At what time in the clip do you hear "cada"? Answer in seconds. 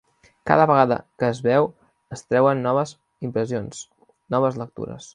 0.51-0.63